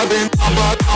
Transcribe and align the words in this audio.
I've 0.00 0.08
been, 0.08 0.30
I've 0.38 0.87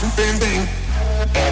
Bing, 0.00 0.38
bing. 0.38 1.49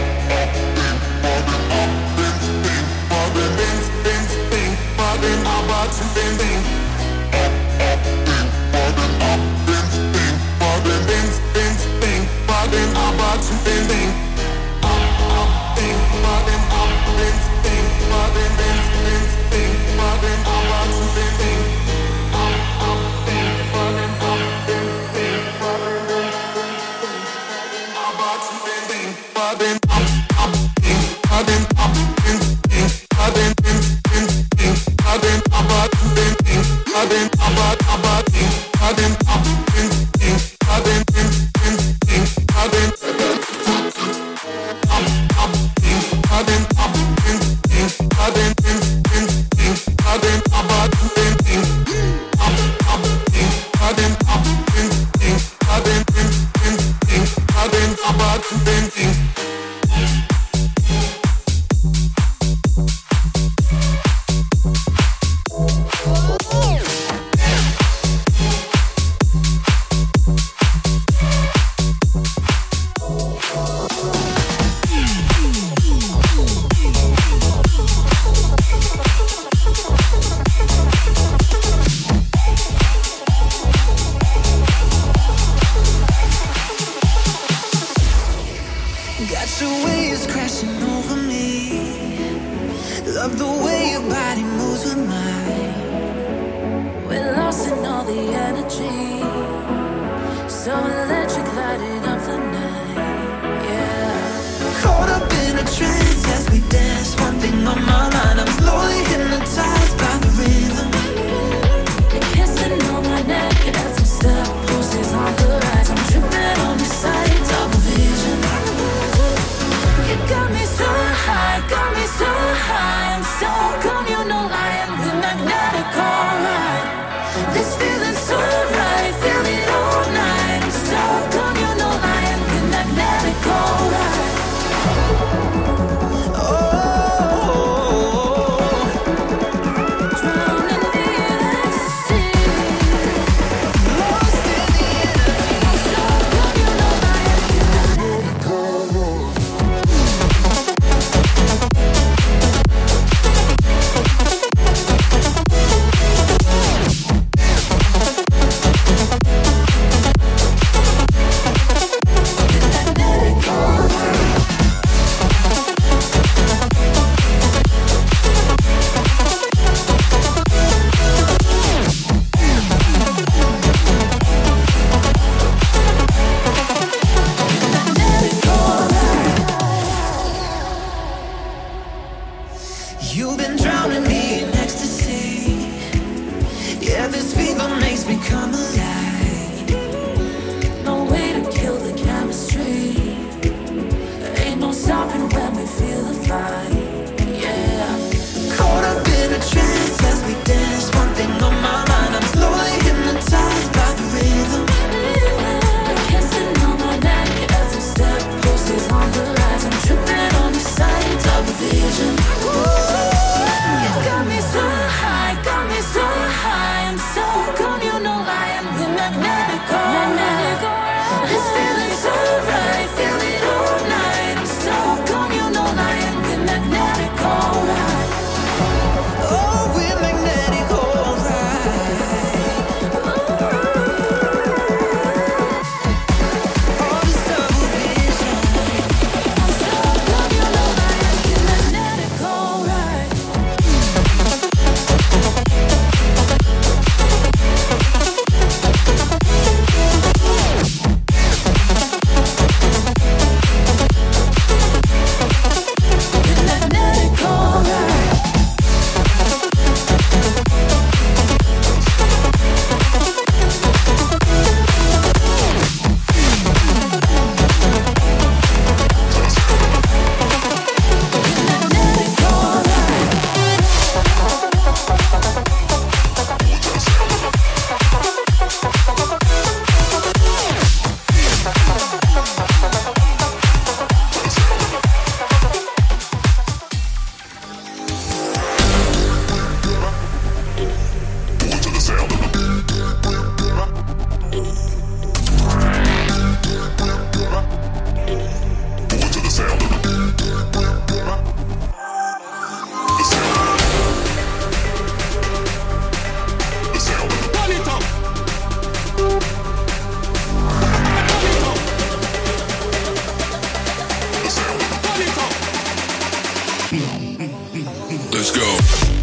go. 318.39 318.98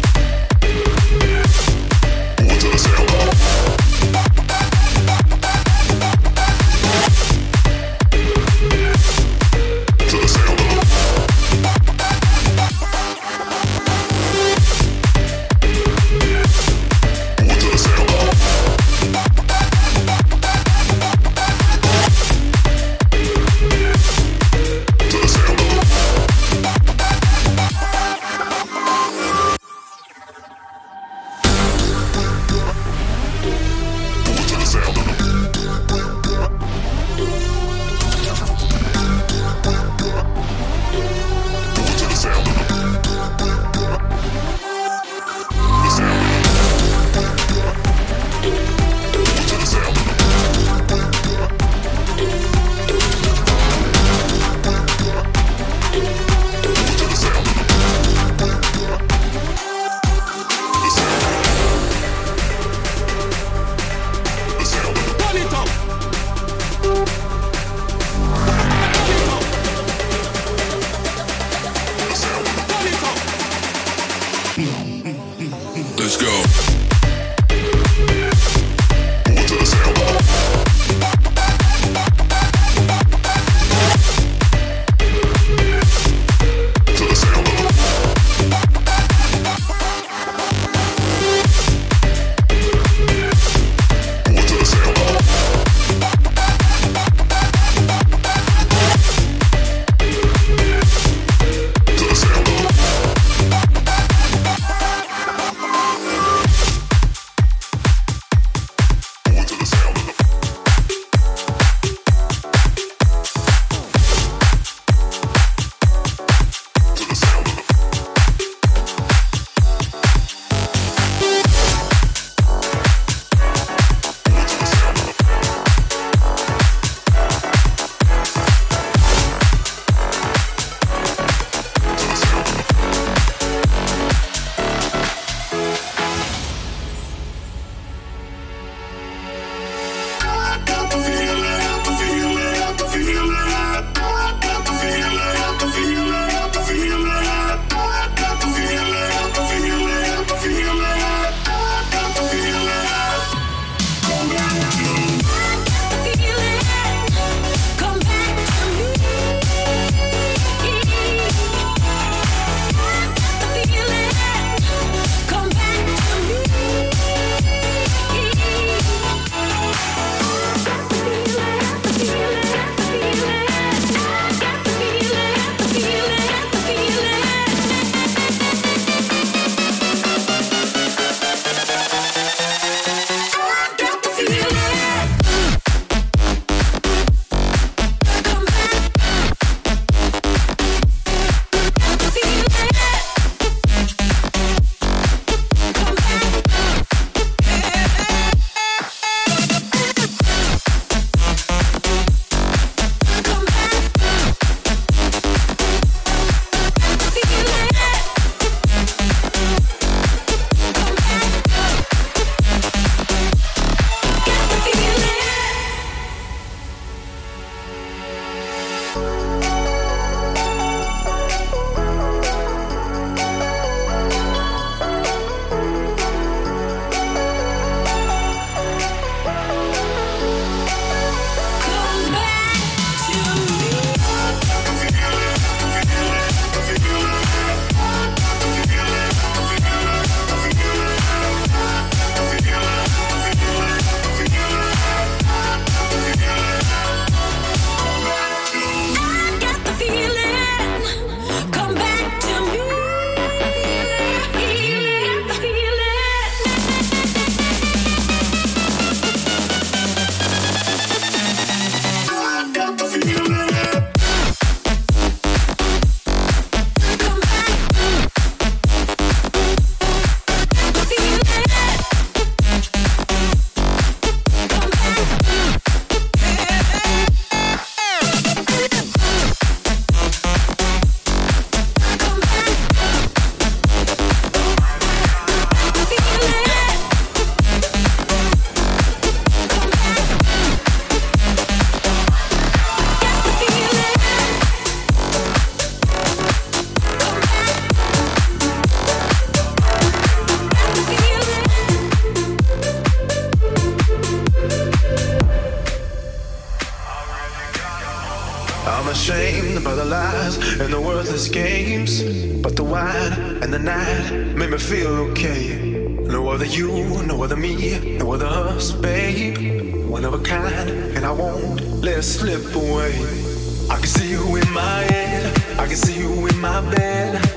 I 322.78 323.76
can 323.78 323.86
see 323.86 324.10
you 324.10 324.36
in 324.36 324.52
my 324.52 324.80
head, 324.92 325.58
I 325.58 325.66
can 325.66 325.76
see 325.76 325.98
you 325.98 326.26
in 326.26 326.40
my 326.40 326.60
bed. 326.74 326.96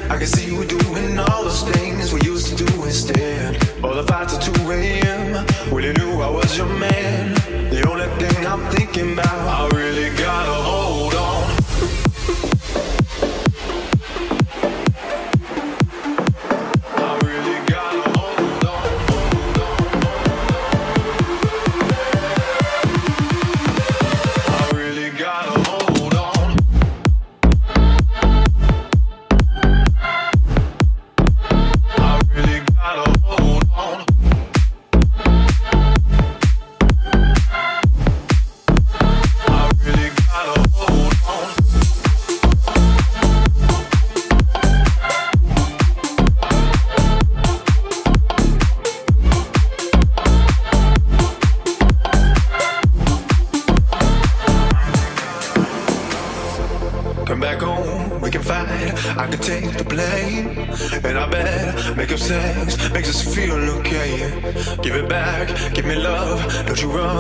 I 0.10 0.17
can 0.17 0.27
see 0.27 0.46
you 0.46 0.65
doing 0.65 1.19
all 1.19 1.43
those 1.43 1.63
things 1.63 2.12
we 2.12 2.22
used 2.22 2.58
to 2.58 2.65
do 2.65 2.84
instead. 2.84 3.55
All 3.84 3.93
the 3.93 4.03
fights 4.03 4.36
at 4.36 4.41
2 4.41 4.72
a.m. 4.72 5.46
when 5.72 5.84
you 5.84 5.93
knew 5.93 6.22
I 6.22 6.29
was 6.29 6.58
your 6.58 6.67
man. 6.67 7.36
The 7.69 7.88
only 7.88 8.08
thing 8.17 8.46
I'm 8.46 8.65
thinking 8.72 9.13
about, 9.13 9.27
I 9.27 9.77
really 9.77 10.10
gotta 10.17 10.51
hold 10.51 10.88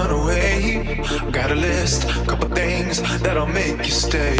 run 0.09 0.21
away. 0.21 1.01
Got 1.31 1.51
a 1.51 1.55
list, 1.55 2.07
couple 2.27 2.49
things 2.49 3.01
that'll 3.21 3.45
make 3.45 3.77
you 3.77 3.91
stay. 3.91 4.37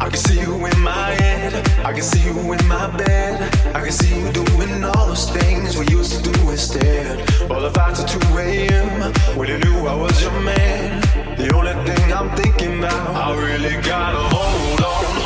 I 0.00 0.08
can 0.08 0.16
see 0.16 0.40
you 0.40 0.66
in 0.66 0.80
my 0.80 1.10
head, 1.20 1.68
I 1.84 1.92
can 1.92 2.02
see 2.02 2.24
you 2.24 2.52
in 2.52 2.66
my 2.66 2.96
bed. 2.96 3.42
I 3.74 3.80
can 3.80 3.92
see 3.92 4.18
you 4.18 4.32
doing 4.32 4.84
all 4.84 5.06
those 5.06 5.30
things 5.30 5.76
we 5.76 5.86
used 5.88 6.12
to 6.12 6.30
do 6.30 6.50
instead. 6.50 7.20
All 7.50 7.60
the 7.60 7.70
fights 7.70 8.00
at 8.02 8.08
2 8.08 8.38
a.m. 8.38 9.12
when 9.36 9.48
you 9.48 9.58
knew 9.58 9.86
I 9.86 9.94
was 9.94 10.20
your 10.22 10.40
man. 10.40 11.00
The 11.36 11.52
only 11.54 11.74
thing 11.86 12.12
I'm 12.12 12.30
thinking 12.36 12.78
about, 12.78 13.16
I 13.16 13.34
really 13.34 13.80
gotta 13.82 14.18
hold 14.18 14.80
on, 14.80 15.21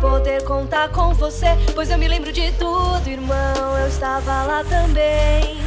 poder 0.00 0.42
contar 0.44 0.88
com 0.90 1.14
você. 1.14 1.46
Pois 1.74 1.90
eu 1.90 1.98
me 1.98 2.08
lembro 2.08 2.32
de 2.32 2.50
tudo, 2.52 3.08
irmão. 3.08 3.78
Eu 3.78 3.88
estava 3.88 4.44
lá 4.44 4.64
também. 4.64 5.58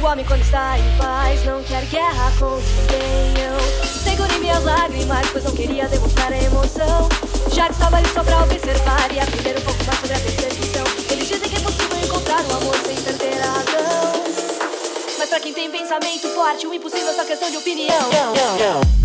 O 0.00 0.06
homem, 0.06 0.24
quando 0.24 0.42
está 0.42 0.78
em 0.78 0.96
paz, 0.96 1.44
não 1.44 1.62
quer 1.62 1.84
guerra 1.86 2.32
com 2.38 2.56
ninguém. 2.56 3.44
Eu 3.44 4.00
segurei 4.02 4.38
minhas 4.38 4.62
lágrimas, 4.64 5.26
pois 5.30 5.44
não 5.44 5.52
queria 5.52 5.88
demonstrar 5.88 6.32
a 6.32 6.38
emoção. 6.38 7.08
Já 7.52 7.66
que 7.66 7.72
estava 7.72 7.96
ali 7.96 8.08
só 8.08 8.22
pra 8.22 8.42
observar 8.42 9.12
e 9.12 9.20
aprender 9.20 9.58
um 9.58 9.62
pouco 9.62 9.84
mais 9.84 9.98
sobre 9.98 10.14
a 10.14 10.20
percepção. 10.20 10.84
Eles 11.10 11.28
dizem 11.28 11.48
que 11.48 11.56
é 11.56 11.60
possível 11.60 11.98
encontrar 11.98 12.40
um 12.42 12.56
amor 12.56 12.76
sem 12.86 12.96
perder 12.96 13.40
a 13.42 13.46
razão. 13.46 14.22
Mas 15.18 15.28
pra 15.28 15.40
quem 15.40 15.52
tem 15.52 15.70
pensamento 15.70 16.28
forte, 16.34 16.66
o 16.66 16.74
impossível 16.74 17.08
é 17.08 17.14
só 17.14 17.24
questão 17.24 17.50
de 17.50 17.56
opinião. 17.56 18.06
Agora 18.06 19.01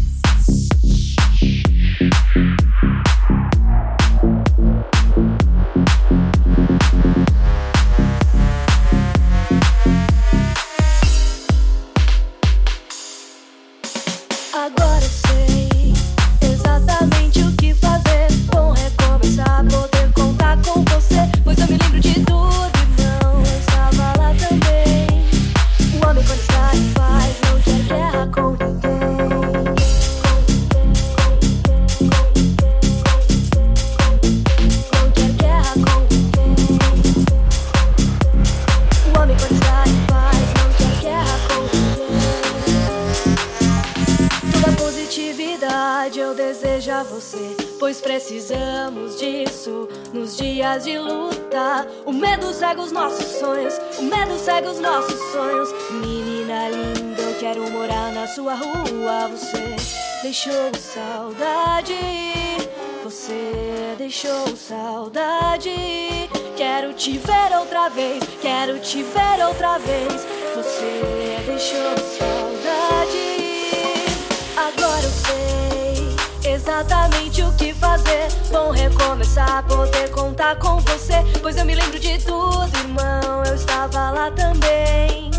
você, 47.09 47.55
pois 47.79 48.01
precisamos 48.01 49.17
disso 49.17 49.87
nos 50.13 50.37
dias 50.37 50.83
de 50.83 50.97
luta. 50.97 51.87
O 52.05 52.13
medo 52.13 52.53
cega 52.53 52.81
os 52.81 52.91
nossos 52.91 53.25
sonhos, 53.39 53.73
o 53.97 54.03
medo 54.03 54.37
cega 54.37 54.69
os 54.69 54.79
nossos 54.79 55.19
sonhos. 55.31 55.69
Menina 55.91 56.69
linda, 56.69 57.21
eu 57.21 57.39
quero 57.39 57.69
morar 57.71 58.11
na 58.13 58.27
sua 58.27 58.53
rua. 58.53 59.27
Você 59.29 59.75
deixou 60.21 60.71
saudade, 60.79 61.95
você 63.03 63.95
deixou 63.97 64.55
saudade. 64.55 66.29
Quero 66.55 66.93
te 66.93 67.17
ver 67.17 67.57
outra 67.57 67.89
vez, 67.89 68.23
quero 68.41 68.79
te 68.79 69.03
ver 69.03 69.45
outra 69.45 69.77
vez. 69.77 70.25
Você 70.55 71.43
deixou 71.45 71.97
saudade. 71.97 72.36
Exatamente 76.67 77.41
o 77.43 77.51
que 77.53 77.73
fazer. 77.73 78.27
Bom 78.51 78.71
recomeçar, 78.71 79.63
poder 79.63 80.11
contar 80.11 80.57
com 80.57 80.79
você. 80.81 81.13
Pois 81.41 81.55
eu 81.55 81.63
me 81.63 81.73
lembro 81.73 81.97
de 81.97 82.17
tudo, 82.19 82.69
irmão. 82.77 83.43
Eu 83.45 83.55
estava 83.55 84.11
lá 84.11 84.29
também. 84.31 85.31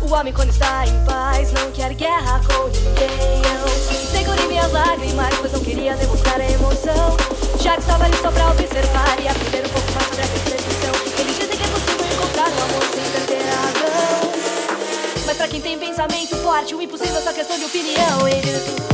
O 0.00 0.14
homem, 0.14 0.32
quando 0.32 0.48
está 0.48 0.86
em 0.86 1.04
paz, 1.04 1.52
não 1.52 1.70
quer 1.70 1.92
guerra 1.92 2.40
com 2.46 2.68
ninguém. 2.68 3.42
Eu 3.60 3.68
segurei 4.10 4.46
minhas 4.48 4.72
lágrimas, 4.72 5.34
pois 5.38 5.52
não 5.52 5.60
queria 5.60 5.94
demonstrar 5.96 6.40
a 6.40 6.50
emoção. 6.50 7.16
Já 7.60 7.74
que 7.74 7.80
estava 7.80 8.04
ali 8.06 8.16
só 8.16 8.30
pra 8.30 8.50
observar 8.50 9.20
e 9.22 9.28
aprender 9.28 9.66
um 9.66 9.68
pouco 9.68 9.92
mais 9.92 10.06
sobre 10.06 10.22
a 10.22 10.28
percepção. 10.28 10.94
Eles 11.18 11.36
dizem 11.36 11.56
que 11.58 11.62
é 11.62 11.68
possível 11.68 12.06
encontrar 12.06 12.48
um 12.48 12.62
amor 12.62 12.84
sem 12.94 13.04
perder 13.12 13.48
a. 13.50 15.26
Mas 15.26 15.36
pra 15.36 15.46
quem 15.46 15.60
tem 15.60 15.78
pensamento 15.78 16.36
forte, 16.36 16.74
o 16.74 16.80
impossível 16.80 17.18
é 17.18 17.20
só 17.20 17.32
questão 17.34 17.58
de 17.58 17.66
opinião. 17.66 18.26
Eles 18.26 18.89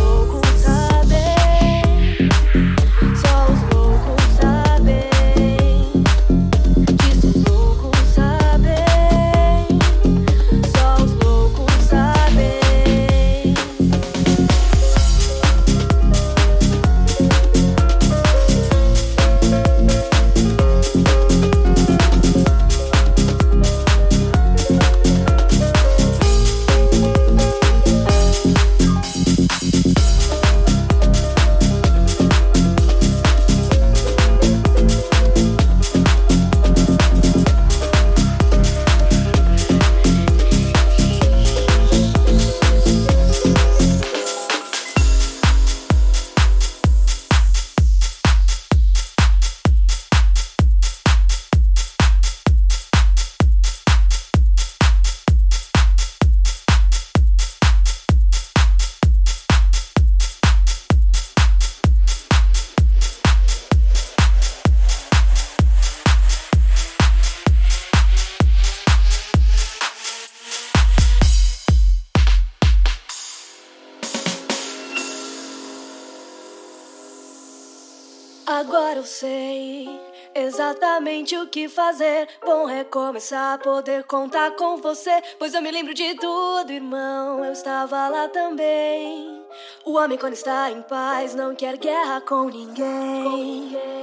Agora 78.58 79.00
eu 79.00 79.04
sei 79.04 79.86
exatamente 80.34 81.36
o 81.36 81.46
que 81.46 81.68
fazer. 81.68 82.26
Bom 82.42 82.64
recomeçar, 82.64 83.58
poder 83.58 84.04
contar 84.04 84.52
com 84.52 84.78
você. 84.78 85.10
Pois 85.38 85.52
eu 85.52 85.60
me 85.60 85.70
lembro 85.70 85.92
de 85.92 86.14
tudo, 86.14 86.72
irmão. 86.72 87.44
Eu 87.44 87.52
estava 87.52 88.08
lá 88.08 88.28
também. 88.28 89.44
O 89.84 89.98
homem, 89.98 90.16
quando 90.16 90.32
está 90.32 90.70
em 90.70 90.80
paz, 90.80 91.34
não 91.34 91.54
quer 91.54 91.76
guerra 91.76 92.22
com 92.22 92.44
ninguém. 92.44 93.24
Com 93.24 93.36
ninguém. 93.36 93.95